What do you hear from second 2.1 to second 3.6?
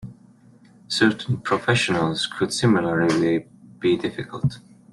could similarly